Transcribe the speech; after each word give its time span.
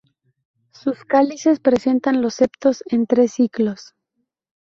Sus 0.71 1.05
cálices 1.05 1.59
presentan 1.59 2.23
los 2.23 2.33
septos 2.33 2.83
en 2.87 3.05
tres 3.05 3.33
ciclos. 3.33 3.93